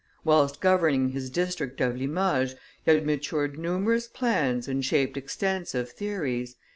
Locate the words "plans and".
4.07-4.83